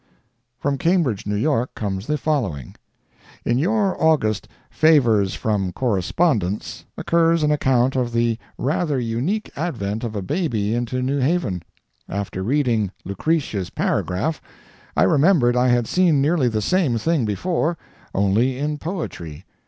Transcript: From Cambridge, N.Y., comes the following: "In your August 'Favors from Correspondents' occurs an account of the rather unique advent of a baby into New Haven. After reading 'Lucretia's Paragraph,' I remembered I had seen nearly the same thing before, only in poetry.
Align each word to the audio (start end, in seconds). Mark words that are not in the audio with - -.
From 0.57 0.79
Cambridge, 0.79 1.27
N.Y., 1.27 1.65
comes 1.75 2.07
the 2.07 2.17
following: 2.17 2.73
"In 3.45 3.59
your 3.59 4.01
August 4.03 4.47
'Favors 4.71 5.35
from 5.35 5.71
Correspondents' 5.71 6.85
occurs 6.97 7.43
an 7.43 7.51
account 7.51 7.95
of 7.95 8.11
the 8.11 8.39
rather 8.57 8.99
unique 8.99 9.51
advent 9.55 10.03
of 10.03 10.15
a 10.15 10.23
baby 10.23 10.73
into 10.73 11.03
New 11.03 11.19
Haven. 11.19 11.61
After 12.09 12.41
reading 12.41 12.91
'Lucretia's 13.05 13.69
Paragraph,' 13.69 14.41
I 14.97 15.03
remembered 15.03 15.55
I 15.55 15.67
had 15.67 15.85
seen 15.85 16.19
nearly 16.19 16.47
the 16.49 16.63
same 16.63 16.97
thing 16.97 17.23
before, 17.23 17.77
only 18.11 18.57
in 18.57 18.79
poetry. 18.79 19.45